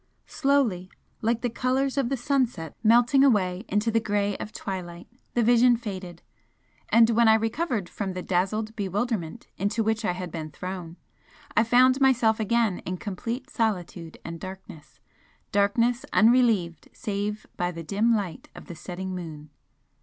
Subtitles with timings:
[0.25, 0.89] Slowly,
[1.21, 5.77] like the colours of the sunset melting away into the grey of twilight, the Vision
[5.77, 6.23] faded,
[6.89, 10.97] and when I recovered from the dazzled bewilderment into which I had been thrown,
[11.55, 14.99] I found myself again in complete solitude and darkness
[15.51, 19.51] darkness unrelieved save by the dim light of the setting moon.